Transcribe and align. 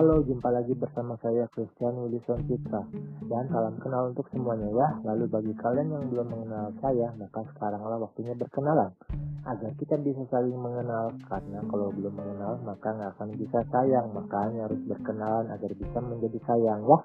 Halo, 0.00 0.24
jumpa 0.24 0.48
lagi 0.48 0.72
bersama 0.72 1.12
saya 1.20 1.44
Christian 1.52 1.92
Wilson 2.08 2.40
Citra. 2.48 2.88
Dan 3.28 3.44
salam 3.52 3.76
kenal 3.84 4.08
untuk 4.08 4.24
semuanya 4.32 4.72
ya. 4.72 4.88
Lalu 5.04 5.28
bagi 5.28 5.52
kalian 5.60 5.92
yang 5.92 6.08
belum 6.08 6.24
mengenal 6.24 6.72
saya 6.80 7.12
Maka 7.20 7.44
sekaranglah 7.52 8.00
waktunya 8.00 8.32
berkenalan. 8.32 8.96
Agar 9.44 9.76
kita 9.76 10.00
bisa 10.00 10.24
saling 10.32 10.56
mengenal. 10.56 11.12
Karena 11.28 11.60
kalau 11.68 11.92
belum 11.92 12.16
mengenal 12.16 12.64
maka 12.64 12.96
nggak 12.96 13.12
akan 13.12 13.28
bisa 13.36 13.60
sayang. 13.68 14.08
Makanya 14.16 14.72
harus 14.72 14.80
berkenalan 14.88 15.52
agar 15.52 15.68
bisa 15.76 15.98
menjadi 16.00 16.38
sayang 16.48 16.80
ya. 16.80 16.98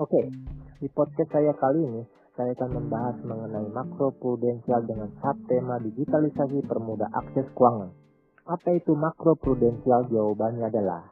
Oke, 0.00 0.32
di 0.80 0.88
podcast 0.96 1.28
saya 1.36 1.52
kali 1.60 1.84
ini 1.92 2.08
saya 2.40 2.56
akan 2.56 2.72
membahas 2.72 3.20
mengenai 3.20 3.68
makro 3.68 4.16
prudensial 4.16 4.80
dengan 4.88 5.12
subtema 5.20 5.76
digitalisasi 5.76 6.64
permudah 6.64 7.12
akses 7.20 7.52
keuangan. 7.52 7.92
Apa 8.48 8.80
itu 8.80 8.96
makro 8.96 9.36
prudensial? 9.36 10.08
Jawabannya 10.08 10.72
adalah 10.72 11.04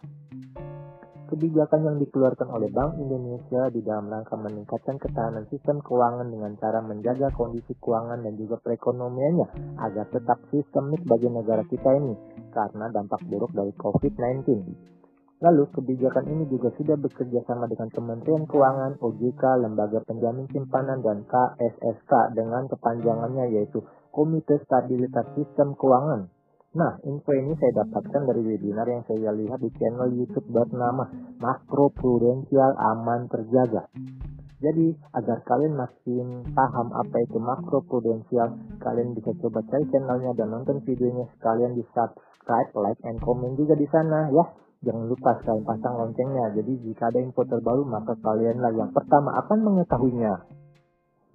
kebijakan 1.28 1.84
yang 1.84 1.96
dikeluarkan 2.00 2.48
oleh 2.48 2.72
Bank 2.72 2.96
Indonesia 2.96 3.68
di 3.68 3.84
dalam 3.84 4.08
rangka 4.08 4.34
meningkatkan 4.40 4.96
ketahanan 4.96 5.44
sistem 5.52 5.84
keuangan 5.84 6.32
dengan 6.32 6.56
cara 6.56 6.80
menjaga 6.80 7.28
kondisi 7.36 7.76
keuangan 7.76 8.24
dan 8.24 8.34
juga 8.40 8.56
perekonomiannya 8.64 9.76
agar 9.84 10.08
tetap 10.08 10.40
sistemik 10.48 11.04
bagi 11.04 11.28
negara 11.28 11.60
kita 11.68 11.90
ini 12.00 12.16
karena 12.50 12.88
dampak 12.88 13.20
buruk 13.28 13.52
dari 13.52 13.70
COVID-19. 13.76 14.48
Lalu, 15.38 15.70
kebijakan 15.70 16.26
ini 16.34 16.50
juga 16.50 16.74
sudah 16.74 16.98
bekerja 16.98 17.46
sama 17.46 17.70
dengan 17.70 17.94
Kementerian 17.94 18.42
Keuangan, 18.50 18.98
OJK, 18.98 19.62
Lembaga 19.62 20.02
Penjamin 20.02 20.50
Simpanan, 20.50 20.98
dan 20.98 21.22
KSSK 21.30 22.34
dengan 22.34 22.66
kepanjangannya 22.66 23.54
yaitu 23.54 23.78
Komite 24.10 24.58
Stabilitas 24.66 25.30
Sistem 25.38 25.78
Keuangan 25.78 26.37
Nah, 26.76 27.00
info 27.08 27.32
ini 27.32 27.56
saya 27.56 27.80
dapatkan 27.80 28.28
dari 28.28 28.44
webinar 28.44 28.84
yang 28.84 29.00
saya 29.08 29.32
lihat 29.32 29.56
di 29.56 29.72
channel 29.80 30.12
YouTube 30.12 30.52
bernama 30.52 31.08
Makro 31.40 31.88
Prudensial 31.96 32.76
Aman 32.76 33.24
Terjaga. 33.32 33.88
Jadi, 34.58 34.90
agar 35.14 35.46
kalian 35.46 35.78
makin 35.78 36.50
paham 36.50 36.90
apa 36.90 37.16
itu 37.22 37.38
makro 37.38 37.78
prudensial, 37.86 38.58
kalian 38.82 39.14
bisa 39.14 39.30
coba 39.38 39.62
cari 39.70 39.86
channelnya 39.86 40.34
dan 40.34 40.50
nonton 40.50 40.82
videonya 40.82 41.30
sekalian 41.38 41.78
di 41.78 41.86
subscribe, 41.94 42.74
like, 42.74 42.98
and 43.06 43.22
comment 43.22 43.54
juga 43.54 43.78
di 43.78 43.86
sana 43.86 44.26
ya. 44.34 44.44
Jangan 44.82 45.10
lupa 45.10 45.38
sekalian 45.38 45.62
pasang 45.62 45.94
loncengnya. 45.94 46.54
Jadi 46.58 46.72
jika 46.90 47.06
ada 47.10 47.18
info 47.22 47.46
terbaru 47.46 47.86
maka 47.86 48.18
kalianlah 48.18 48.74
yang 48.74 48.90
pertama 48.90 49.34
akan 49.46 49.58
mengetahuinya. 49.62 50.57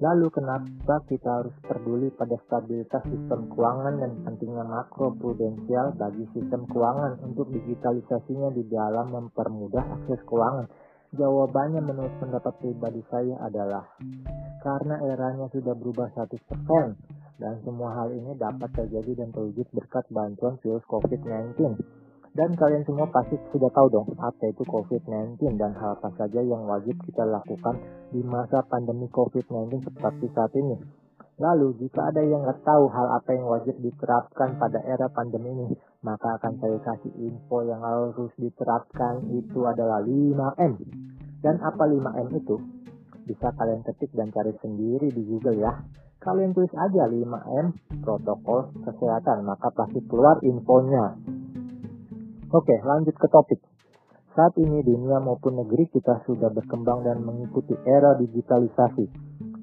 Lalu 0.04 0.28
kenapa 0.36 1.00
kita 1.08 1.32
harus 1.40 1.56
peduli 1.64 2.12
pada 2.12 2.36
stabilitas 2.44 3.08
sistem 3.08 3.48
keuangan 3.56 4.04
dan 4.04 4.12
pentingnya 4.28 4.68
makro 4.68 5.16
prudensial 5.16 5.96
bagi 5.96 6.28
sistem 6.36 6.68
keuangan 6.68 7.24
untuk 7.24 7.48
digitalisasinya 7.48 8.52
di 8.52 8.68
dalam 8.68 9.16
mempermudah 9.16 9.80
akses 9.80 10.20
keuangan? 10.28 10.68
Jawabannya 11.16 11.80
menurut 11.88 12.20
pendapat 12.20 12.52
pribadi 12.60 13.00
saya 13.08 13.48
adalah 13.48 13.96
karena 14.60 15.00
eranya 15.08 15.48
sudah 15.56 15.72
berubah 15.72 16.12
100% 16.20 16.36
dan 17.40 17.64
semua 17.64 17.96
hal 17.96 18.12
ini 18.12 18.36
dapat 18.36 18.76
terjadi 18.76 19.24
dan 19.24 19.32
terwujud 19.32 19.72
berkat 19.72 20.04
bantuan 20.12 20.60
virus 20.60 20.84
COVID-19. 20.92 21.80
Dan 22.34 22.58
kalian 22.58 22.82
semua 22.82 23.06
pasti 23.14 23.38
sudah 23.54 23.70
tahu 23.70 23.94
dong 23.94 24.10
apa 24.18 24.50
itu 24.50 24.66
COVID-19 24.66 25.38
dan 25.54 25.78
hal 25.78 26.02
apa 26.02 26.10
saja 26.18 26.42
yang 26.42 26.66
wajib 26.66 26.98
kita 27.06 27.30
lakukan 27.30 27.78
di 28.10 28.26
masa 28.26 28.66
pandemi 28.66 29.06
COVID-19 29.14 29.86
seperti 29.86 30.34
saat 30.34 30.50
ini. 30.58 30.74
Lalu, 31.38 31.78
jika 31.82 32.14
ada 32.14 32.22
yang 32.26 32.46
nggak 32.46 32.62
tahu 32.66 32.90
hal 32.94 33.08
apa 33.22 33.38
yang 33.38 33.46
wajib 33.50 33.74
diterapkan 33.82 34.58
pada 34.58 34.82
era 34.86 35.10
pandemi 35.14 35.50
ini, 35.50 35.78
maka 36.06 36.38
akan 36.38 36.62
saya 36.62 36.78
kasih 36.82 37.14
info 37.22 37.66
yang 37.66 37.82
harus 37.82 38.34
diterapkan 38.38 39.30
itu 39.34 39.66
adalah 39.66 40.02
5M. 40.02 40.74
Dan 41.42 41.58
apa 41.62 41.86
5M 41.86 42.28
itu? 42.38 42.58
Bisa 43.30 43.50
kalian 43.58 43.82
ketik 43.82 44.10
dan 44.14 44.30
cari 44.34 44.54
sendiri 44.62 45.10
di 45.10 45.22
Google 45.26 45.58
ya. 45.58 45.74
Kalian 46.22 46.54
tulis 46.54 46.74
aja 46.78 47.10
5M 47.10 47.66
protokol 48.06 48.74
kesehatan, 48.86 49.46
maka 49.46 49.74
pasti 49.74 50.02
keluar 50.06 50.38
infonya. 50.42 51.18
Oke, 52.54 52.78
lanjut 52.86 53.18
ke 53.18 53.26
topik. 53.34 53.58
Saat 54.38 54.54
ini 54.62 54.86
dunia 54.86 55.18
maupun 55.18 55.58
negeri 55.58 55.90
kita 55.90 56.22
sudah 56.22 56.54
berkembang 56.54 57.02
dan 57.02 57.26
mengikuti 57.26 57.74
era 57.82 58.14
digitalisasi 58.14 59.10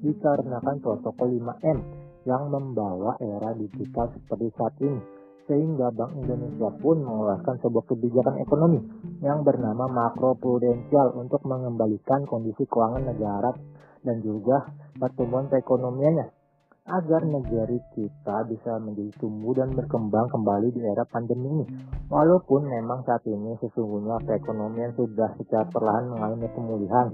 dikarenakan 0.03 0.83
protokol 0.83 1.31
5M 1.31 1.79
yang 2.27 2.51
membawa 2.51 3.15
era 3.23 3.55
digital 3.55 4.11
seperti 4.11 4.51
saat 4.59 4.75
ini 4.83 4.99
sehingga 5.47 5.87
Bank 5.95 6.19
Indonesia 6.19 6.67
pun 6.83 6.99
mengeluarkan 6.99 7.63
sebuah 7.63 7.95
kebijakan 7.95 8.43
ekonomi 8.43 8.83
yang 9.23 9.47
bernama 9.47 9.87
makro 9.87 10.35
prudensial 10.35 11.15
untuk 11.15 11.47
mengembalikan 11.47 12.27
kondisi 12.27 12.67
keuangan 12.67 13.07
negara 13.07 13.55
dan 14.03 14.19
juga 14.19 14.67
pertumbuhan 14.99 15.47
perekonomiannya 15.47 16.40
agar 16.89 17.21
negeri 17.21 17.77
kita 17.93 18.41
bisa 18.49 18.81
menjadi 18.81 19.13
tumbuh 19.21 19.53
dan 19.53 19.69
berkembang 19.77 20.25
kembali 20.33 20.73
di 20.73 20.81
era 20.81 21.05
pandemi 21.05 21.61
ini. 21.61 21.65
Walaupun 22.09 22.65
memang 22.65 23.05
saat 23.05 23.21
ini 23.29 23.53
sesungguhnya 23.61 24.17
perekonomian 24.25 24.97
sudah 24.97 25.37
secara 25.37 25.69
perlahan 25.69 26.09
mengalami 26.09 26.49
pemulihan, 26.49 27.13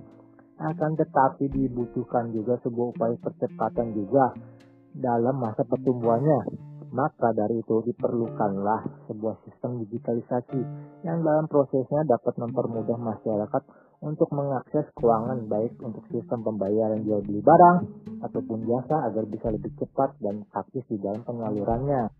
akan 0.57 0.91
tetapi 0.95 1.51
dibutuhkan 1.51 2.31
juga 2.31 2.57
sebuah 2.63 2.95
upaya 2.95 3.15
percepatan 3.19 3.91
juga 3.91 4.31
dalam 4.95 5.35
masa 5.35 5.67
pertumbuhannya. 5.67 6.63
Maka 6.87 7.35
dari 7.35 7.59
itu 7.59 7.83
diperlukanlah 7.83 9.11
sebuah 9.11 9.43
sistem 9.43 9.83
digitalisasi 9.83 10.61
yang 11.03 11.19
dalam 11.19 11.51
prosesnya 11.51 12.07
dapat 12.07 12.39
mempermudah 12.39 12.95
masyarakat 12.95 13.63
untuk 14.01 14.29
mengakses 14.29 14.85
keuangan 14.93 15.49
baik 15.49 15.73
untuk 15.81 16.05
sistem 16.13 16.45
pembayaran 16.45 17.01
jual 17.01 17.25
beli 17.25 17.41
barang 17.41 17.77
ataupun 18.21 18.69
jasa 18.69 19.09
agar 19.09 19.25
bisa 19.25 19.49
lebih 19.49 19.73
cepat 19.77 20.13
dan 20.21 20.45
praktis 20.53 20.85
di 20.85 21.01
dalam 21.01 21.25
penyalurannya. 21.25 22.13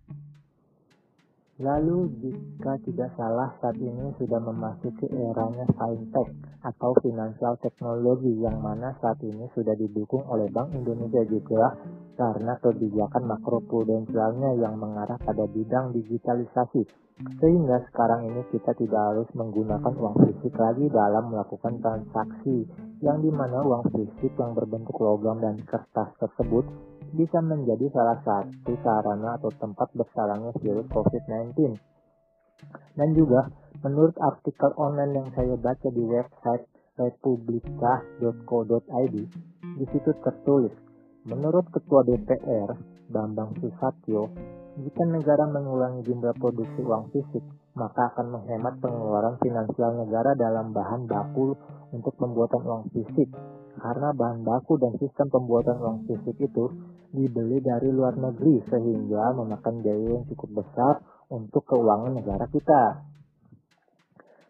Lalu 1.58 2.14
jika 2.22 2.78
tidak 2.86 3.18
salah 3.18 3.50
saat 3.58 3.82
ini 3.82 4.14
sudah 4.22 4.38
memasuki 4.38 5.10
eranya 5.10 5.66
fintech 5.74 6.30
atau 6.62 6.94
financial 7.02 7.58
technology 7.58 8.30
yang 8.38 8.62
mana 8.62 8.94
saat 9.02 9.18
ini 9.26 9.50
sudah 9.58 9.74
didukung 9.74 10.22
oleh 10.30 10.46
Bank 10.54 10.78
Indonesia 10.78 11.26
juga 11.26 11.74
karena 12.18 12.58
kebijakan 12.58 13.30
makroprudensialnya 13.30 14.58
yang 14.58 14.82
mengarah 14.82 15.22
pada 15.22 15.46
bidang 15.46 15.94
digitalisasi 15.94 16.90
sehingga 17.18 17.82
sekarang 17.90 18.30
ini 18.30 18.46
kita 18.54 18.78
tidak 18.78 19.02
harus 19.14 19.30
menggunakan 19.34 19.90
uang 19.90 20.22
fisik 20.22 20.54
lagi 20.54 20.86
dalam 20.90 21.34
melakukan 21.34 21.82
transaksi 21.82 22.70
yang 23.02 23.26
di 23.26 23.34
mana 23.34 23.66
uang 23.66 23.90
fisik 23.90 24.38
yang 24.38 24.54
berbentuk 24.54 24.94
logam 25.02 25.42
dan 25.42 25.58
kertas 25.66 26.14
tersebut 26.22 26.66
bisa 27.18 27.42
menjadi 27.42 27.90
salah 27.90 28.22
satu 28.22 28.74
sarana 28.86 29.42
atau 29.42 29.50
tempat 29.58 29.90
bersalangnya 29.98 30.54
virus 30.62 30.86
COVID-19. 30.94 31.74
Dan 32.98 33.14
juga, 33.14 33.46
menurut 33.86 34.18
artikel 34.18 34.74
online 34.78 35.14
yang 35.14 35.30
saya 35.34 35.56
baca 35.58 35.90
di 35.94 36.02
website 36.02 36.66
republika.co.id, 36.98 39.16
di 39.78 39.86
situ 39.94 40.12
tertulis, 40.26 40.74
menurut 41.28 41.68
Ketua 41.76 42.08
DPR, 42.08 42.72
Bambang 43.12 43.60
Susatyo, 43.60 44.32
jika 44.80 45.04
negara 45.04 45.44
mengulangi 45.44 46.08
jumlah 46.08 46.32
produksi 46.40 46.80
uang 46.80 47.12
fisik, 47.12 47.44
maka 47.76 48.16
akan 48.16 48.40
menghemat 48.40 48.80
pengeluaran 48.80 49.36
finansial 49.44 50.00
negara 50.00 50.32
dalam 50.40 50.72
bahan 50.72 51.04
baku 51.04 51.52
untuk 51.92 52.16
pembuatan 52.16 52.64
uang 52.64 52.84
fisik. 52.96 53.28
Karena 53.78 54.10
bahan 54.16 54.42
baku 54.42 54.80
dan 54.80 54.96
sistem 54.98 55.28
pembuatan 55.28 55.78
uang 55.78 55.98
fisik 56.08 56.40
itu 56.40 56.72
dibeli 57.12 57.60
dari 57.60 57.92
luar 57.92 58.16
negeri 58.16 58.64
sehingga 58.72 59.36
memakan 59.36 59.84
biaya 59.84 60.18
yang 60.18 60.26
cukup 60.32 60.63
besar 60.63 61.04
untuk 61.28 61.68
keuangan 61.68 62.18
negara 62.18 62.48
kita. 62.48 63.04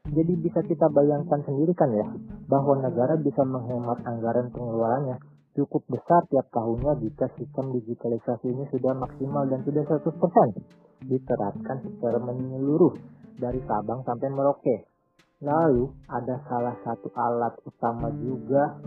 Jadi 0.07 0.33
bisa 0.39 0.63
kita 0.63 0.87
bayangkan 0.87 1.43
sendiri 1.43 1.75
kan 1.75 1.91
ya, 1.91 2.07
bahwa 2.47 2.79
negara 2.79 3.19
bisa 3.19 3.43
menghemat 3.43 3.99
anggaran 4.07 4.47
pengeluarannya 4.55 5.19
cukup 5.57 5.81
besar 5.89 6.21
tiap 6.29 6.53
tahunnya 6.53 7.01
jika 7.01 7.33
sistem 7.33 7.73
digitalisasi 7.73 8.53
ini 8.53 8.69
sudah 8.69 8.93
maksimal 8.93 9.49
dan 9.49 9.65
sudah 9.65 9.81
100% 9.89 10.13
diterapkan 11.09 11.81
secara 11.81 12.21
menyeluruh 12.21 12.93
dari 13.41 13.57
Sabang 13.65 14.05
sampai 14.05 14.29
Merauke. 14.29 14.85
Lalu 15.41 15.89
ada 16.09 16.41
salah 16.45 16.77
satu 16.85 17.09
alat 17.13 17.57
utama 17.65 18.13
juga 18.21 18.77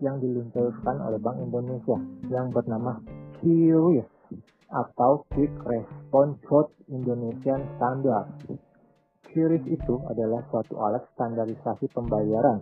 yang 0.00 0.20
diluncurkan 0.20 1.00
oleh 1.04 1.20
Bank 1.20 1.40
Indonesia 1.40 1.96
yang 2.32 2.52
bernama 2.52 3.00
QRIS 3.40 4.08
atau 4.72 5.24
Quick 5.32 5.52
Response 5.64 6.36
Code 6.48 6.72
Indonesian 6.88 7.64
Standard. 7.76 8.28
QRIS 9.28 9.64
itu 9.68 9.94
adalah 10.08 10.44
suatu 10.48 10.80
alat 10.80 11.04
standarisasi 11.16 11.92
pembayaran 11.92 12.60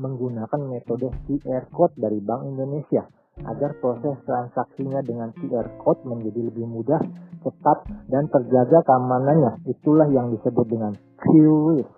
menggunakan 0.00 0.60
metode 0.64 1.12
QR 1.28 1.68
Code 1.68 1.94
dari 2.00 2.18
Bank 2.24 2.48
Indonesia 2.48 3.04
agar 3.44 3.76
proses 3.80 4.16
transaksinya 4.24 5.00
dengan 5.04 5.32
QR 5.36 5.68
Code 5.80 6.04
menjadi 6.08 6.40
lebih 6.50 6.66
mudah, 6.68 7.00
cepat, 7.44 7.78
dan 8.08 8.28
terjaga 8.28 8.84
keamanannya. 8.84 9.64
Itulah 9.68 10.08
yang 10.12 10.32
disebut 10.32 10.66
dengan 10.68 10.92
QRIS. 11.20 11.88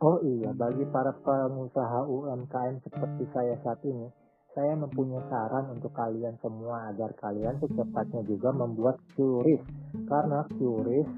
Oh 0.00 0.18
iya, 0.24 0.50
bagi 0.56 0.84
para 0.88 1.12
pengusaha 1.12 2.08
UMKM 2.08 2.80
seperti 2.88 3.24
saya 3.36 3.54
saat 3.60 3.84
ini, 3.84 4.08
saya 4.56 4.74
mempunyai 4.74 5.22
saran 5.28 5.76
untuk 5.76 5.92
kalian 5.92 6.34
semua 6.40 6.90
agar 6.90 7.14
kalian 7.20 7.60
secepatnya 7.60 8.24
juga 8.26 8.50
membuat 8.50 8.96
QRIS. 9.14 9.62
Karena 10.08 10.46
QRIS 10.56 11.08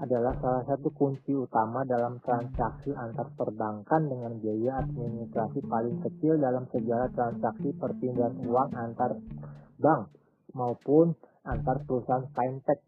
adalah 0.00 0.32
salah 0.40 0.64
satu 0.64 0.88
kunci 0.96 1.36
utama 1.36 1.84
dalam 1.84 2.16
transaksi 2.24 2.88
antar 2.96 3.28
perbankan 3.36 4.08
dengan 4.08 4.32
biaya 4.40 4.80
administrasi 4.80 5.60
paling 5.68 6.00
kecil 6.00 6.40
dalam 6.40 6.64
sejarah 6.72 7.12
transaksi 7.12 7.76
perpindahan 7.76 8.40
uang 8.48 8.72
antar 8.72 9.20
bank 9.76 10.08
maupun 10.56 11.12
antar 11.44 11.84
perusahaan 11.84 12.24
fintech. 12.32 12.80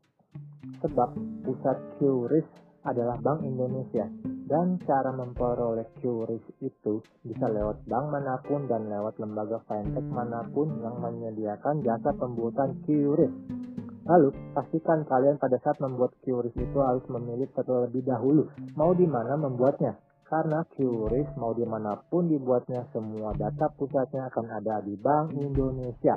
Sebab 0.80 1.10
pusat 1.44 1.76
QRIS 2.00 2.48
adalah 2.88 3.20
Bank 3.20 3.44
Indonesia 3.44 4.08
dan 4.48 4.80
cara 4.82 5.12
memperoleh 5.12 5.86
QRIS 6.00 6.64
itu 6.64 7.04
bisa 7.22 7.46
lewat 7.46 7.84
bank 7.84 8.06
mana 8.08 8.40
pun 8.40 8.64
dan 8.66 8.88
lewat 8.88 9.20
lembaga 9.20 9.60
fintech 9.68 10.06
mana 10.08 10.48
pun 10.50 10.80
yang 10.80 10.96
menyediakan 10.98 11.84
jasa 11.84 12.10
pembuatan 12.16 12.80
QRIS. 12.88 13.61
Lalu, 14.02 14.34
pastikan 14.54 15.06
kalian 15.06 15.38
pada 15.38 15.62
saat 15.62 15.78
membuat 15.78 16.14
QRIS 16.26 16.58
itu 16.58 16.78
harus 16.82 17.06
memilih 17.06 17.46
terlebih 17.54 18.02
dahulu 18.02 18.50
mau 18.74 18.90
di 18.94 19.06
mana 19.06 19.38
membuatnya. 19.38 19.94
Karena 20.26 20.64
QRIS 20.64 21.36
mau 21.36 21.52
di 21.52 21.62
mana 21.68 21.92
pun 22.08 22.24
dibuatnya, 22.24 22.88
semua 22.90 23.36
data 23.36 23.68
pusatnya 23.76 24.32
akan 24.32 24.46
ada 24.48 24.80
di 24.80 24.96
Bank 24.96 25.36
Indonesia. 25.36 26.16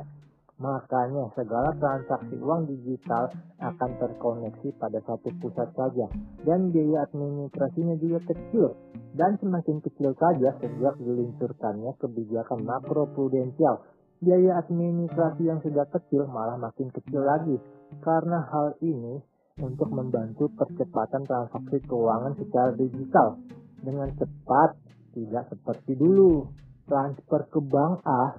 Makanya 0.55 1.35
segala 1.35 1.75
transaksi 1.75 2.39
uang 2.39 2.71
digital 2.71 3.27
akan 3.59 3.91
terkoneksi 3.99 4.79
pada 4.79 5.03
satu 5.03 5.27
pusat 5.43 5.67
saja 5.75 6.07
dan 6.47 6.71
biaya 6.71 7.03
administrasinya 7.11 7.99
juga 7.99 8.23
kecil 8.23 8.71
dan 9.19 9.35
semakin 9.35 9.83
kecil 9.83 10.15
saja 10.15 10.55
sejak 10.63 10.95
diluncurkannya 11.03 11.91
kebijakan 11.99 12.63
makro 12.63 13.03
prudensial. 13.11 13.83
Biaya 14.25 14.57
administrasi 14.57 15.45
yang 15.45 15.61
sudah 15.61 15.85
kecil 15.93 16.25
malah 16.25 16.57
makin 16.57 16.89
kecil 16.89 17.21
lagi. 17.21 17.61
Karena 18.01 18.41
hal 18.49 18.73
ini 18.81 19.21
untuk 19.61 19.93
membantu 19.93 20.49
percepatan 20.57 21.29
transaksi 21.29 21.77
keuangan 21.85 22.33
secara 22.33 22.73
digital. 22.73 23.37
Dengan 23.85 24.09
cepat 24.17 24.81
tidak 25.13 25.45
seperti 25.53 25.93
dulu. 25.93 26.49
Transfer 26.89 27.49
ke 27.49 27.61
bank 27.65 28.01
A 28.05 28.37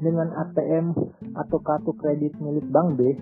dengan 0.00 0.28
ATM 0.28 0.92
atau 1.32 1.58
kartu 1.64 1.92
kredit 1.96 2.36
milik 2.36 2.68
Bank 2.68 3.00
B 3.00 3.16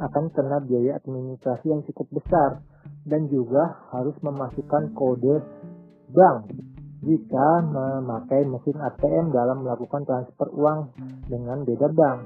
akan 0.00 0.32
kena 0.32 0.60
biaya 0.64 0.96
administrasi 1.00 1.72
yang 1.72 1.80
cukup 1.88 2.20
besar. 2.20 2.60
Dan 3.04 3.32
juga 3.32 3.80
harus 3.92 4.16
memasukkan 4.20 4.96
kode 4.96 5.40
bank 6.12 6.52
jika 7.04 7.48
memakai 7.62 8.48
mesin 8.48 8.80
ATM 8.80 9.30
dalam 9.30 9.62
melakukan 9.62 10.08
transfer 10.08 10.48
uang 10.56 10.96
dengan 11.28 11.62
beda 11.62 11.88
bank. 11.92 12.18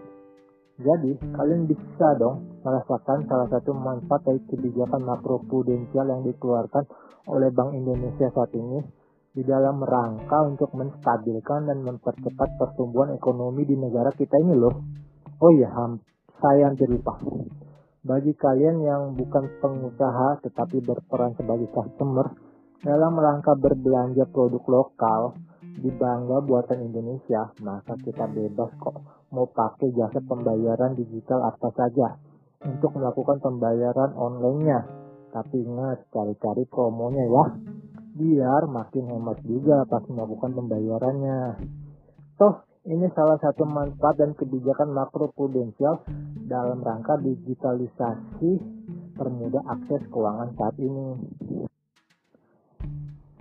Jadi, 0.79 1.19
kalian 1.35 1.67
bisa 1.67 2.15
dong 2.23 2.63
merasakan 2.63 3.27
salah 3.27 3.51
satu 3.51 3.75
manfaat 3.75 4.23
dari 4.23 4.39
kebijakan 4.47 5.03
makro 5.03 5.43
prudensial 5.43 6.07
yang 6.07 6.23
dikeluarkan 6.23 6.87
oleh 7.27 7.51
Bank 7.51 7.75
Indonesia 7.75 8.31
saat 8.31 8.55
ini 8.55 8.79
di 9.35 9.43
dalam 9.43 9.83
rangka 9.83 10.39
untuk 10.47 10.71
menstabilkan 10.79 11.67
dan 11.67 11.83
mempercepat 11.83 12.55
pertumbuhan 12.63 13.11
ekonomi 13.19 13.67
di 13.67 13.75
negara 13.75 14.15
kita 14.15 14.39
ini 14.39 14.55
loh. 14.55 14.75
Oh 15.43 15.51
iya, 15.51 15.67
saya 16.39 16.71
hampir 16.71 16.87
lupa. 16.87 17.19
Bagi 18.07 18.33
kalian 18.39 18.79
yang 18.79 19.03
bukan 19.19 19.59
pengusaha 19.59 20.39
tetapi 20.47 20.79
berperan 20.87 21.35
sebagai 21.35 21.67
customer 21.75 22.48
dalam 22.79 23.19
rangka 23.19 23.59
berbelanja 23.59 24.31
produk 24.31 24.65
lokal 24.71 25.35
di 25.79 25.91
Bangga 25.95 26.43
Buatan 26.43 26.83
Indonesia, 26.83 27.51
maka 27.63 27.95
kita 27.99 28.27
bebas 28.31 28.71
kok 28.79 28.97
mau 29.35 29.47
pakai 29.51 29.95
jasa 29.95 30.23
pembayaran 30.23 30.95
digital 30.95 31.43
apa 31.47 31.71
saja 31.75 32.19
untuk 32.63 32.95
melakukan 32.99 33.39
pembayaran 33.39 34.15
online-nya. 34.15 34.81
Tapi 35.29 35.61
ingat, 35.61 36.09
cari-cari 36.09 36.65
promonya 36.67 37.25
ya 37.29 37.45
biar 38.19 38.67
makin 38.67 39.15
hemat 39.15 39.39
juga 39.47 39.87
pas 39.87 40.03
melakukan 40.11 40.51
pembayarannya. 40.51 41.41
Toh, 42.35 42.67
ini 42.83 43.07
salah 43.15 43.39
satu 43.39 43.63
manfaat 43.63 44.19
dan 44.19 44.35
kebijakan 44.35 44.91
makro 44.91 45.31
prudensial 45.31 46.03
dalam 46.51 46.83
rangka 46.83 47.15
digitalisasi 47.23 48.59
permudah 49.15 49.63
akses 49.71 50.03
keuangan 50.11 50.51
saat 50.59 50.75
ini. 50.83 51.07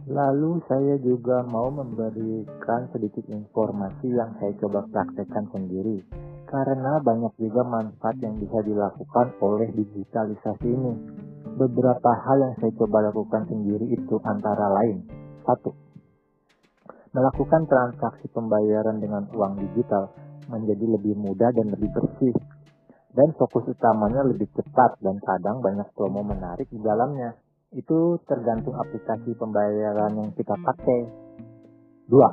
Lalu 0.07 0.63
saya 0.71 0.95
juga 1.03 1.43
mau 1.43 1.67
memberikan 1.67 2.87
sedikit 2.95 3.27
informasi 3.27 4.07
yang 4.07 4.39
saya 4.39 4.55
coba 4.55 4.87
praktekkan 4.87 5.51
sendiri 5.51 5.99
karena 6.47 7.03
banyak 7.03 7.35
juga 7.35 7.67
manfaat 7.67 8.15
yang 8.23 8.39
bisa 8.39 8.63
dilakukan 8.63 9.35
oleh 9.43 9.67
digitalisasi 9.75 10.63
ini. 10.63 10.93
Beberapa 11.59 12.11
hal 12.23 12.39
yang 12.39 12.55
saya 12.55 12.71
coba 12.79 13.11
lakukan 13.11 13.51
sendiri 13.51 13.83
itu 13.83 14.15
antara 14.23 14.71
lain. 14.79 15.03
Satu, 15.43 15.75
melakukan 17.11 17.67
transaksi 17.67 18.31
pembayaran 18.31 19.03
dengan 19.03 19.27
uang 19.35 19.59
digital 19.59 20.15
menjadi 20.47 20.87
lebih 20.87 21.19
mudah 21.19 21.51
dan 21.51 21.67
lebih 21.67 21.91
bersih. 21.91 22.31
Dan 23.11 23.35
fokus 23.35 23.67
utamanya 23.67 24.23
lebih 24.23 24.47
cepat 24.55 25.03
dan 25.03 25.19
kadang 25.19 25.59
banyak 25.59 25.89
promo 25.97 26.23
menarik 26.23 26.69
di 26.71 26.79
dalamnya. 26.79 27.46
Itu 27.75 28.23
tergantung 28.23 28.79
aplikasi 28.79 29.35
pembayaran 29.35 30.15
yang 30.15 30.31
kita 30.35 30.55
pakai. 30.55 31.01
Dua, 32.07 32.31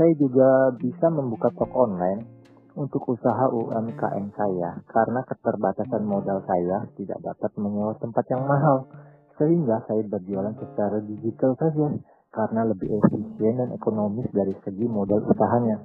saya 0.00 0.12
juga 0.16 0.72
bisa 0.80 1.12
membuka 1.12 1.52
toko 1.52 1.84
online 1.84 2.24
untuk 2.72 3.04
usaha 3.12 3.52
UMKM 3.52 4.32
saya 4.32 4.80
karena 4.88 5.20
keterbatasan 5.28 6.08
modal 6.08 6.40
saya 6.48 6.88
tidak 6.96 7.20
dapat 7.20 7.52
menyewa 7.60 7.92
tempat 8.00 8.24
yang 8.32 8.48
mahal 8.48 8.88
sehingga 9.36 9.84
saya 9.84 10.00
berjualan 10.08 10.56
secara 10.56 11.04
digital 11.04 11.52
saja 11.60 12.00
karena 12.32 12.62
lebih 12.64 12.88
efisien 12.88 13.60
dan 13.60 13.76
ekonomis 13.76 14.32
dari 14.32 14.56
segi 14.64 14.88
modal 14.88 15.20
usahanya. 15.28 15.84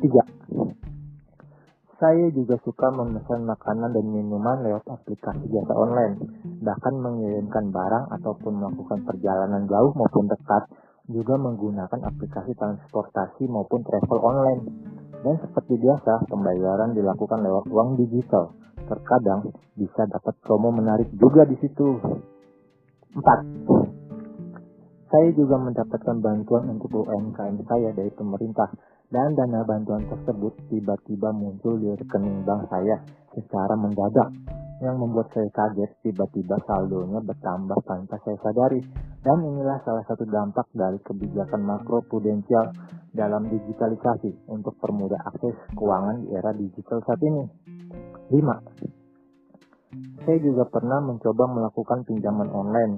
3. 0.00 0.91
Saya 2.02 2.34
juga 2.34 2.58
suka 2.66 2.90
memesan 2.90 3.46
makanan 3.46 3.94
dan 3.94 4.06
minuman 4.10 4.58
lewat 4.66 4.90
aplikasi 4.90 5.46
jasa 5.54 5.70
online, 5.70 6.18
bahkan 6.58 6.98
mengirimkan 6.98 7.70
barang 7.70 8.10
ataupun 8.18 8.58
melakukan 8.58 9.06
perjalanan 9.06 9.70
jauh 9.70 9.94
maupun 9.94 10.26
dekat 10.26 10.66
juga 11.06 11.38
menggunakan 11.38 12.02
aplikasi 12.02 12.58
transportasi 12.58 13.46
maupun 13.46 13.86
travel 13.86 14.18
online. 14.18 14.62
Dan 15.22 15.38
seperti 15.46 15.78
biasa, 15.78 16.26
pembayaran 16.26 16.90
dilakukan 16.98 17.38
lewat 17.38 17.70
uang 17.70 17.94
digital. 17.94 18.50
Terkadang 18.82 19.54
bisa 19.78 20.02
dapat 20.10 20.34
promo 20.42 20.74
menarik 20.74 21.06
juga 21.14 21.46
di 21.46 21.54
situ. 21.62 22.02
4. 23.14 23.22
Saya 25.06 25.30
juga 25.38 25.54
mendapatkan 25.54 26.18
bantuan 26.18 26.66
untuk 26.66 27.06
UMKM 27.06 27.62
saya 27.62 27.94
dari 27.94 28.10
pemerintah 28.10 28.74
dan 29.12 29.36
dana 29.36 29.60
bantuan 29.68 30.08
tersebut 30.08 30.56
tiba-tiba 30.72 31.28
muncul 31.36 31.76
di 31.76 31.92
rekening 31.92 32.48
bank 32.48 32.64
saya 32.72 32.96
secara 33.36 33.76
mendadak 33.76 34.32
yang 34.82 34.98
membuat 34.98 35.30
saya 35.30 35.46
kaget 35.52 35.94
tiba-tiba 36.02 36.58
saldonya 36.66 37.22
bertambah 37.22 37.76
tanpa 37.86 38.18
saya 38.24 38.34
sadari 38.42 38.80
dan 39.22 39.38
inilah 39.38 39.78
salah 39.86 40.02
satu 40.08 40.26
dampak 40.26 40.66
dari 40.74 40.98
kebijakan 41.04 41.62
makro 41.62 42.02
prudensial 42.08 42.72
dalam 43.14 43.46
digitalisasi 43.46 44.50
untuk 44.50 44.74
permudah 44.82 45.22
akses 45.28 45.54
keuangan 45.76 46.26
di 46.26 46.34
era 46.34 46.50
digital 46.56 46.98
saat 47.06 47.22
ini. 47.22 47.44
5. 48.32 50.24
Saya 50.26 50.38
juga 50.40 50.64
pernah 50.66 50.98
mencoba 51.04 51.46
melakukan 51.52 52.02
pinjaman 52.08 52.48
online 52.50 52.96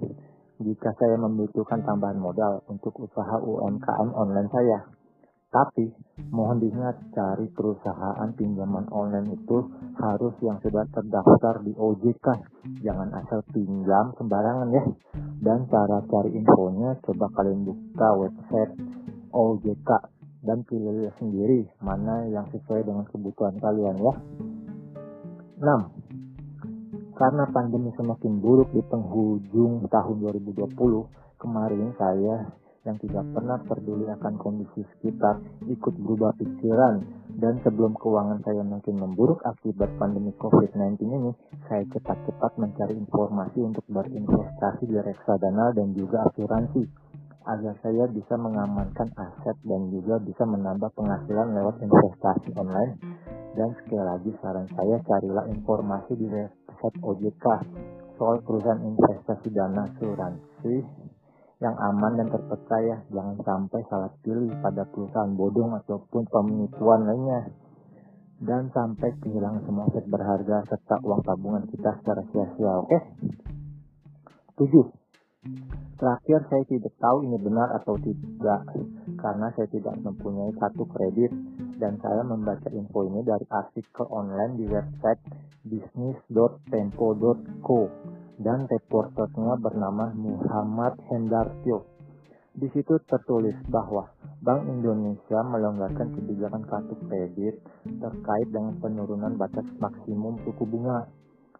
jika 0.63 0.95
saya 0.97 1.19
membutuhkan 1.19 1.83
tambahan 1.83 2.17
modal 2.17 2.63
untuk 2.71 2.95
usaha 3.03 3.37
UMKM 3.43 4.15
online 4.15 4.49
saya. 4.49 5.04
Tapi, 5.55 5.87
mohon 6.35 6.59
diingat 6.59 7.15
cari 7.15 7.47
perusahaan 7.47 8.27
pinjaman 8.35 8.91
online 8.91 9.39
itu 9.39 9.63
harus 10.03 10.35
yang 10.43 10.59
sudah 10.59 10.83
terdaftar 10.91 11.63
di 11.63 11.71
OJK. 11.79 12.27
Jangan 12.83 13.15
asal 13.23 13.47
pinjam 13.55 14.11
sembarangan 14.19 14.75
ya. 14.75 14.83
Dan 15.39 15.71
cara 15.71 16.03
cari 16.11 16.35
infonya 16.35 16.99
coba 17.07 17.31
kalian 17.39 17.71
buka 17.71 18.09
website 18.19 18.75
OJK 19.31 19.91
dan 20.43 20.67
pilih 20.67 21.15
sendiri 21.23 21.71
mana 21.79 22.27
yang 22.27 22.51
sesuai 22.51 22.83
dengan 22.83 23.07
kebutuhan 23.07 23.55
kalian 23.63 23.95
ya. 24.03 24.15
6. 25.63 27.15
Karena 27.15 27.47
pandemi 27.55 27.95
semakin 27.95 28.43
buruk 28.43 28.75
di 28.75 28.83
penghujung 28.91 29.87
tahun 29.87 30.17
2020, 30.19 30.75
kemarin 31.39 31.95
saya 31.95 32.51
yang 32.85 33.01
tidak 33.01 33.25
pernah 33.33 33.59
peduli 33.65 34.05
akan 34.13 34.37
kondisi 34.37 34.85
sekitar 34.97 35.41
ikut 35.65 35.95
berubah 35.97 36.37
pikiran. 36.37 37.01
Dan 37.35 37.59
sebelum 37.65 37.97
keuangan 37.99 38.45
saya 38.45 38.63
makin 38.63 39.01
memburuk 39.01 39.41
akibat 39.43 39.91
pandemi 39.99 40.31
COVID-19 40.37 41.01
ini, 41.03 41.33
saya 41.67 41.83
cepat-cepat 41.91 42.53
mencari 42.61 42.95
informasi 42.95 43.59
untuk 43.65 43.83
berinvestasi 43.89 44.85
di 44.87 45.01
reksadana 45.01 45.73
dan 45.73 45.97
juga 45.97 46.29
asuransi. 46.31 46.85
Agar 47.45 47.77
saya 47.85 48.09
bisa 48.09 48.41
mengamankan 48.41 49.13
aset 49.21 49.57
dan 49.69 49.93
juga 49.93 50.17
bisa 50.21 50.49
menambah 50.49 50.89
penghasilan 50.97 51.53
lewat 51.57 51.77
investasi 51.81 52.57
online. 52.57 52.97
Dan 53.57 53.73
sekali 53.81 54.05
lagi 54.05 54.31
saran 54.41 54.69
saya 54.73 54.99
carilah 55.05 55.45
informasi 55.49 56.13
di 56.17 56.27
website 56.27 56.99
OJK 57.01 57.47
soal 58.19 58.39
perusahaan 58.43 58.83
investasi 58.83 59.49
dana 59.51 59.87
asuransi 59.91 60.75
yang 61.63 61.77
aman 61.79 62.19
dan 62.19 62.29
terpercaya. 62.31 63.03
Jangan 63.11 63.37
sampai 63.43 63.81
salah 63.87 64.11
pilih 64.23 64.51
pada 64.59 64.87
perusahaan 64.89 65.35
bodong 65.35 65.75
ataupun 65.85 66.27
penipuan 66.27 67.07
lainnya. 67.07 67.51
Dan 68.43 68.67
sampai 68.75 69.15
kehilangan 69.23 69.63
semua 69.63 69.87
aset 69.89 70.05
berharga 70.11 70.67
serta 70.67 70.99
uang 71.07 71.23
tabungan 71.23 71.65
kita 71.71 71.95
secara 72.03 72.23
sia-sia, 72.35 72.73
oke? 72.83 72.91
Okay? 72.91 73.03
7. 74.55 74.71
Terakhir 75.95 76.43
saya 76.51 76.67
tidak 76.67 76.91
tahu 76.99 77.23
ini 77.27 77.39
benar 77.39 77.71
atau 77.79 77.95
tidak 78.01 78.65
karena 79.15 79.53
saya 79.55 79.69
tidak 79.71 79.95
mempunyai 80.03 80.51
satu 80.59 80.83
kredit 80.91 81.31
dan 81.79 81.95
saya 82.03 82.27
membaca 82.27 82.67
info 82.75 83.07
ini 83.07 83.23
dari 83.23 83.47
artikel 83.53 84.07
online 84.11 84.59
di 84.59 84.67
website 84.67 85.23
business.tempo.co 85.69 87.81
dan 88.41 88.67
reporternya 88.67 89.59
bernama 89.59 90.11
Muhammad 90.15 90.99
Hendartio. 91.11 91.87
Di 92.55 92.71
situ 92.71 93.03
tertulis 93.11 93.59
bahwa 93.67 94.15
Bank 94.39 94.71
Indonesia 94.71 95.43
melonggarkan 95.43 96.15
kebijakan 96.15 96.63
kartu 96.71 96.95
kredit 97.11 97.59
terkait 97.83 98.49
dengan 98.55 98.79
penurunan 98.79 99.35
batas 99.35 99.67
maksimum 99.83 100.39
suku 100.47 100.63
bunga 100.63 101.11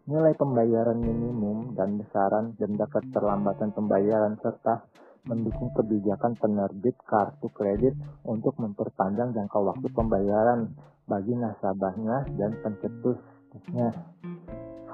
nilai 0.05 0.37
pembayaran 0.37 1.01
minimum 1.01 1.73
dan 1.73 1.97
besaran 1.97 2.53
denda 2.61 2.85
keterlambatan 2.85 3.73
pembayaran 3.73 4.37
serta 4.37 4.85
mendukung 5.25 5.73
kebijakan 5.73 6.37
penerbit 6.37 6.93
kartu 7.09 7.49
kredit 7.49 7.97
untuk 8.21 8.53
memperpanjang 8.61 9.33
jangka 9.33 9.57
waktu 9.57 9.87
pembayaran 9.89 10.77
bagi 11.09 11.33
nasabahnya 11.33 12.29
dan 12.37 12.53
pencetusnya. 12.61 13.89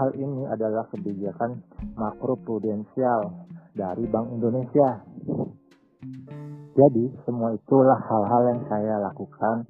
Hal 0.01 0.17
ini 0.17 0.49
adalah 0.49 0.89
kebijakan 0.89 1.61
makroprudensial 1.93 3.45
dari 3.77 4.01
Bank 4.09 4.33
Indonesia. 4.33 4.97
Jadi, 6.73 7.05
semua 7.21 7.53
itulah 7.53 8.01
hal-hal 8.09 8.41
yang 8.49 8.61
saya 8.65 8.97
lakukan 8.97 9.69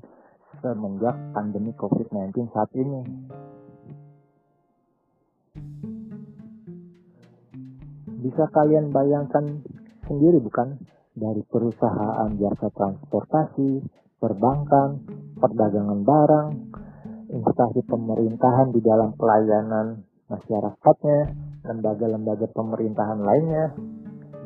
semenjak 0.63 1.19
pandemi 1.35 1.75
COVID-19 1.75 2.47
saat 2.47 2.71
ini. 2.79 3.03
Bisa 8.23 8.47
kalian 8.55 8.95
bayangkan 8.95 9.67
sendiri 10.07 10.39
bukan? 10.39 10.79
Dari 11.11 11.43
perusahaan 11.43 12.31
jasa 12.39 12.71
transportasi, 12.71 13.83
perbankan, 14.15 14.95
perdagangan 15.43 16.07
barang, 16.07 16.47
instansi 17.35 17.83
pemerintahan 17.83 18.71
di 18.71 18.79
dalam 18.79 19.11
pelayanan 19.19 20.07
masyarakatnya, 20.31 21.19
lembaga-lembaga 21.67 22.47
pemerintahan 22.55 23.19
lainnya, 23.19 23.75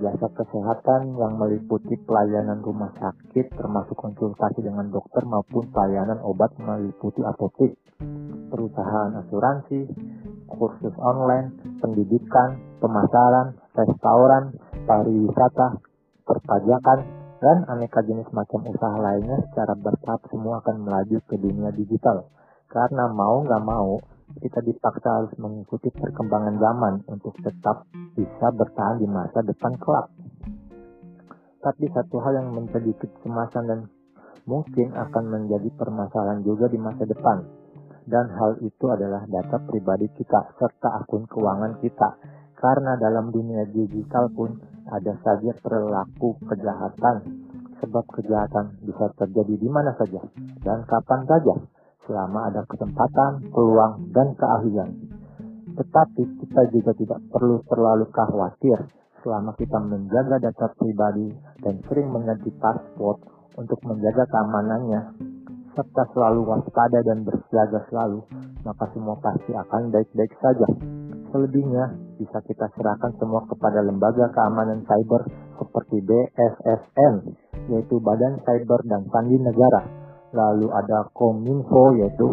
jasa 0.03 0.27
kesehatan 0.35 1.15
yang 1.15 1.39
meliputi 1.39 1.95
pelayanan 2.03 2.59
rumah 2.59 2.91
sakit 2.99 3.55
termasuk 3.55 3.95
konsultasi 3.95 4.59
dengan 4.59 4.91
dokter 4.91 5.23
maupun 5.23 5.71
pelayanan 5.71 6.19
obat 6.19 6.51
meliputi 6.59 7.23
apotek, 7.23 7.79
perusahaan 8.51 9.15
asuransi, 9.23 9.87
kursus 10.51 10.95
online, 10.99 11.79
pendidikan, 11.79 12.59
pemasaran, 12.83 13.55
restoran, 13.71 14.51
pariwisata, 14.83 15.79
perpajakan, 16.27 16.99
dan 17.39 17.67
aneka 17.69 18.01
jenis 18.03 18.27
macam 18.31 18.63
usaha 18.65 18.95
lainnya 18.99 19.37
secara 19.51 19.75
bertahap 19.77 20.21
semua 20.31 20.63
akan 20.63 20.75
melaju 20.87 21.17
ke 21.29 21.35
dunia 21.39 21.69
digital. 21.71 22.27
Karena 22.67 23.07
mau 23.11 23.45
nggak 23.45 23.63
mau, 23.63 24.01
kita 24.25 24.59
dipaksa 24.65 25.09
harus 25.09 25.33
mengikuti 25.37 25.93
perkembangan 25.93 26.55
zaman 26.57 26.93
untuk 27.07 27.37
tetap 27.39 27.85
bisa 28.17 28.47
bertahan 28.51 28.97
di 28.97 29.07
masa 29.07 29.45
depan 29.45 29.77
kelak. 29.77 30.09
Tapi 31.61 31.85
satu 31.93 32.21
hal 32.21 32.33
yang 32.41 32.49
menjadi 32.53 32.93
kecemasan 32.97 33.63
dan 33.69 33.79
mungkin 34.45 34.93
akan 34.93 35.23
menjadi 35.29 35.69
permasalahan 35.73 36.45
juga 36.45 36.69
di 36.69 36.77
masa 36.77 37.05
depan. 37.05 37.41
Dan 38.05 38.29
hal 38.37 38.61
itu 38.61 38.85
adalah 38.85 39.25
data 39.25 39.57
pribadi 39.65 40.05
kita 40.13 40.53
serta 40.61 41.01
akun 41.01 41.25
keuangan 41.25 41.81
kita 41.81 42.09
karena 42.53 42.97
dalam 43.01 43.33
dunia 43.33 43.65
digital 43.65 44.29
pun 44.29 44.61
ada 44.93 45.17
saja 45.25 45.57
perilaku 45.57 46.37
kejahatan, 46.45 47.15
sebab 47.81 48.05
kejahatan 48.13 48.77
bisa 48.85 49.09
terjadi 49.17 49.57
di 49.57 49.69
mana 49.69 49.97
saja 49.97 50.21
dan 50.61 50.85
kapan 50.85 51.25
saja, 51.25 51.53
selama 52.05 52.53
ada 52.53 52.61
kesempatan, 52.69 53.49
peluang, 53.49 54.13
dan 54.13 54.33
keahlian. 54.37 54.89
Tetapi 55.75 56.23
kita 56.45 56.61
juga 56.71 56.91
tidak 56.95 57.19
perlu 57.33 57.59
terlalu 57.67 58.05
khawatir 58.13 58.79
selama 59.25 59.57
kita 59.57 59.81
menjaga 59.81 60.37
data 60.37 60.69
pribadi 60.77 61.33
dan 61.65 61.81
sering 61.89 62.13
mengganti 62.13 62.53
password 62.61 63.19
untuk 63.57 63.81
menjaga 63.83 64.23
keamanannya, 64.29 65.01
serta 65.75 66.03
selalu 66.15 66.45
waspada 66.45 67.01
dan 67.03 67.25
bersiaga 67.25 67.83
selalu, 67.91 68.23
maka 68.63 68.85
semua 68.95 69.17
pasti 69.19 69.51
akan 69.51 69.91
baik-baik 69.91 70.33
saja. 70.39 70.67
Selebihnya 71.33 71.91
bisa 72.15 72.39
kita 72.47 72.71
serahkan 72.79 73.11
semua 73.19 73.43
kepada 73.49 73.83
lembaga 73.83 74.31
keamanan 74.31 74.87
cyber 74.87 75.27
seperti 75.59 75.99
BSSN, 76.05 77.13
yaitu 77.75 77.99
Badan 77.99 78.39
Cyber 78.47 78.79
dan 78.87 79.03
Sandi 79.11 79.35
Negara. 79.41 80.04
Lalu 80.33 80.67
ada 80.73 81.09
Kominfo, 81.13 81.93
yaitu 81.99 82.25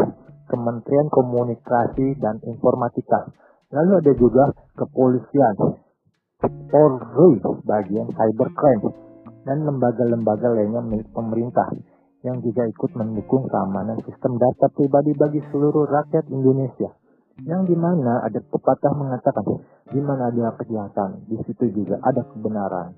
Kementerian 0.48 1.08
Komunikasi 1.12 2.16
dan 2.20 2.40
Informatika. 2.44 3.28
Lalu 3.72 3.92
ada 4.04 4.12
juga 4.16 4.44
kepolisian, 4.76 5.54
Polri, 6.42 7.40
bagian 7.64 8.08
cybercrime, 8.12 8.92
dan 9.48 9.64
lembaga-lembaga 9.66 10.52
lainnya 10.52 10.82
milik 10.84 11.08
pemerintah 11.14 11.70
yang 12.22 12.38
juga 12.38 12.66
ikut 12.70 12.90
mendukung 12.94 13.50
keamanan 13.50 13.98
sistem 14.06 14.38
data 14.38 14.70
pribadi 14.70 15.10
bagi 15.18 15.42
seluruh 15.50 15.90
rakyat 15.90 16.30
Indonesia. 16.30 16.90
Yang 17.42 17.74
di 17.74 17.76
mana 17.80 18.22
ada 18.22 18.38
pepatah 18.38 18.92
mengatakan 18.94 19.42
di 19.90 20.00
mana 20.04 20.30
ada 20.30 20.52
kejahatan 20.60 21.26
di 21.26 21.40
situ 21.42 21.72
juga 21.72 21.98
ada 22.04 22.22
kebenaran 22.28 22.92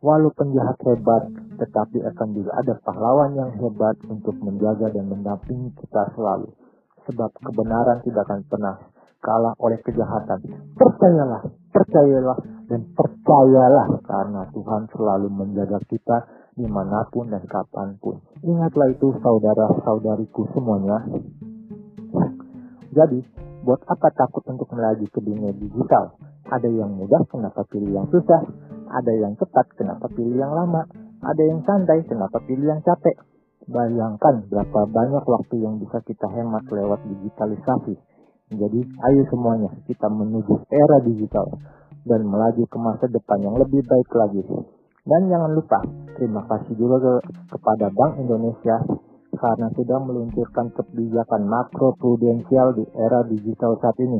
walau 0.00 0.32
penjahat 0.32 0.76
hebat 0.84 1.28
tetapi 1.60 2.00
akan 2.04 2.28
juga 2.32 2.50
ada 2.56 2.74
pahlawan 2.80 3.36
yang 3.36 3.52
hebat 3.60 3.96
untuk 4.08 4.36
menjaga 4.40 4.88
dan 4.92 5.08
mendampingi 5.08 5.76
kita 5.76 6.12
selalu 6.16 6.48
sebab 7.08 7.30
kebenaran 7.40 8.00
tidak 8.04 8.24
akan 8.28 8.40
pernah 8.48 8.76
kalah 9.20 9.52
oleh 9.60 9.76
kejahatan 9.84 10.40
percayalah 10.76 11.42
percayalah 11.72 12.38
dan 12.68 12.80
percayalah 12.96 13.86
karena 14.04 14.42
Tuhan 14.56 14.82
selalu 14.96 15.28
menjaga 15.28 15.78
kita 15.84 16.16
di 16.56 16.64
mana 16.64 17.04
pun 17.12 17.28
dan 17.28 17.44
kapan 17.44 18.00
pun 18.00 18.20
ingatlah 18.40 18.88
itu 18.88 19.12
saudara-saudariku 19.20 20.48
semuanya 20.56 21.04
jadi 22.90 23.20
Buat 23.60 23.84
apa 23.92 24.08
takut 24.16 24.40
untuk 24.48 24.72
melaju 24.72 25.04
ke 25.04 25.20
dunia 25.20 25.52
digital? 25.52 26.16
Ada 26.48 26.64
yang 26.64 26.96
mudah, 26.96 27.20
kenapa 27.28 27.60
pilih 27.68 27.92
yang 27.92 28.08
susah? 28.08 28.40
Ada 28.90 29.12
yang 29.14 29.38
cepat, 29.38 29.70
kenapa 29.78 30.10
pilih 30.10 30.34
yang 30.34 30.50
lama? 30.50 30.82
Ada 31.22 31.42
yang 31.46 31.62
santai, 31.62 32.02
kenapa 32.10 32.42
pilih 32.42 32.66
yang 32.66 32.82
capek? 32.82 33.14
Bayangkan 33.70 34.50
berapa 34.50 34.80
banyak 34.90 35.24
waktu 35.30 35.62
yang 35.62 35.78
bisa 35.78 36.02
kita 36.02 36.26
hemat 36.26 36.66
lewat 36.66 37.06
digitalisasi. 37.06 37.94
Jadi, 38.50 38.80
ayo 38.82 39.22
semuanya, 39.30 39.70
kita 39.86 40.10
menuju 40.10 40.66
era 40.74 40.98
digital 41.06 41.54
dan 42.02 42.26
melaju 42.26 42.66
ke 42.66 42.78
masa 42.82 43.06
depan 43.06 43.38
yang 43.46 43.54
lebih 43.62 43.86
baik 43.86 44.10
lagi. 44.10 44.42
Dan 45.06 45.30
jangan 45.30 45.54
lupa, 45.54 45.80
terima 46.18 46.42
kasih 46.50 46.74
juga 46.74 46.98
ke, 46.98 47.14
kepada 47.54 47.94
Bank 47.94 48.18
Indonesia 48.18 48.74
karena 49.38 49.70
sudah 49.72 49.98
meluncurkan 50.02 50.74
kebijakan 50.74 51.46
makro 51.46 51.94
prudensial 51.96 52.74
di 52.74 52.84
era 52.98 53.22
digital 53.24 53.78
saat 53.78 53.96
ini. 54.02 54.18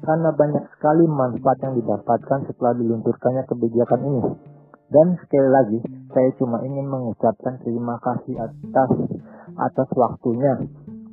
Karena 0.00 0.32
banyak 0.32 0.64
sekali 0.76 1.04
manfaat 1.04 1.60
yang 1.60 1.76
didapatkan 1.76 2.48
setelah 2.48 2.72
diluncurkannya 2.76 3.44
kebijakan 3.44 4.00
ini. 4.08 4.22
Dan 4.90 5.14
sekali 5.22 5.48
lagi, 5.48 5.78
saya 6.10 6.30
cuma 6.34 6.64
ingin 6.66 6.88
mengucapkan 6.88 7.62
terima 7.62 8.00
kasih 8.02 8.42
atas 8.42 8.90
atas 9.54 9.88
waktunya 9.94 10.66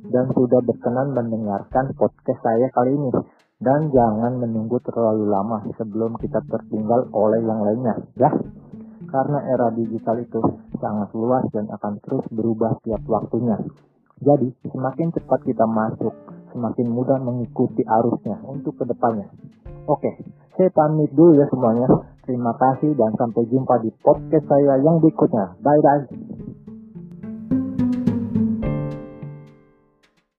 dan 0.08 0.24
sudah 0.32 0.64
berkenan 0.64 1.14
mendengarkan 1.14 1.94
podcast 1.94 2.40
saya 2.42 2.66
kali 2.74 2.96
ini. 2.96 3.10
Dan 3.58 3.90
jangan 3.90 4.38
menunggu 4.38 4.78
terlalu 4.86 5.26
lama 5.26 5.66
sebelum 5.74 6.14
kita 6.22 6.38
tertinggal 6.46 7.10
oleh 7.10 7.42
yang 7.42 7.58
lainnya, 7.58 7.94
ya. 8.14 8.30
Karena 9.10 9.42
era 9.50 9.74
digital 9.74 10.22
itu 10.22 10.38
sangat 10.78 11.10
luas 11.10 11.42
dan 11.50 11.66
akan 11.66 11.98
terus 11.98 12.22
berubah 12.30 12.78
tiap 12.86 13.02
waktunya. 13.10 13.58
Jadi, 14.22 14.54
semakin 14.62 15.10
cepat 15.10 15.42
kita 15.42 15.66
masuk, 15.66 16.14
semakin 16.52 16.86
mudah 16.88 17.18
mengikuti 17.20 17.84
arusnya 17.84 18.40
untuk 18.44 18.76
ke 18.78 18.84
depannya. 18.88 19.28
Oke, 19.88 20.20
saya 20.56 20.68
pamit 20.74 21.12
dulu 21.16 21.38
ya 21.38 21.48
semuanya. 21.48 21.88
Terima 22.28 22.52
kasih 22.60 22.92
dan 22.92 23.16
sampai 23.16 23.48
jumpa 23.48 23.80
di 23.80 23.88
podcast 24.04 24.44
saya 24.44 24.76
yang 24.84 25.00
berikutnya. 25.00 25.56
Bye 25.64 25.80
bye. 25.80 26.46